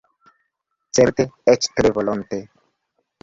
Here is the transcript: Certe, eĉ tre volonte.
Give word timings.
Certe, 0.99 1.27
eĉ 1.53 1.69
tre 1.79 1.91
volonte. 1.99 2.41